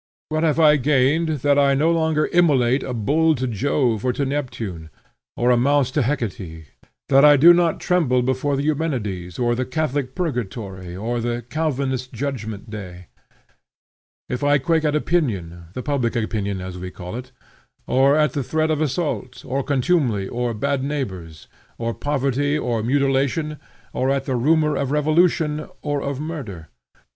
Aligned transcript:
What 0.29 0.41
have 0.41 0.59
I 0.59 0.77
gained, 0.77 1.29
that 1.45 1.59
I 1.59 1.75
no 1.75 1.91
longer 1.91 2.25
immolate 2.33 2.81
a 2.81 2.91
bull 2.91 3.35
to 3.35 3.45
Jove 3.45 4.03
or 4.03 4.11
to 4.13 4.25
Neptune, 4.25 4.89
or 5.37 5.51
a 5.51 5.57
mouse 5.57 5.91
to 5.91 6.01
Hecate; 6.01 6.71
that 7.09 7.23
I 7.23 7.37
do 7.37 7.53
not 7.53 7.79
tremble 7.79 8.23
before 8.23 8.55
the 8.55 8.63
Eumenides, 8.63 9.37
or 9.37 9.53
the 9.53 9.63
Catholic 9.63 10.15
Purgatory, 10.15 10.95
or 10.97 11.19
the 11.19 11.45
Calvinistic 11.47 12.13
Judgment 12.13 12.71
day, 12.71 13.09
if 14.27 14.43
I 14.43 14.57
quake 14.57 14.85
at 14.85 14.95
opinion, 14.95 15.65
the 15.73 15.83
public 15.83 16.15
opinion, 16.15 16.61
as 16.61 16.79
we 16.79 16.89
call 16.89 17.15
it; 17.15 17.31
or 17.85 18.15
at 18.15 18.33
the 18.33 18.41
threat 18.41 18.71
of 18.71 18.81
assault, 18.81 19.45
or 19.45 19.61
contumely, 19.61 20.27
or 20.27 20.55
bad 20.55 20.83
neighbors, 20.83 21.45
or 21.77 21.93
poverty, 21.93 22.57
or 22.57 22.81
mutilation, 22.81 23.59
or 23.93 24.09
at 24.09 24.25
the 24.25 24.35
rumor 24.35 24.75
of 24.75 24.89
revolution, 24.89 25.69
or 25.83 26.01
of 26.01 26.19
murder? 26.19 26.69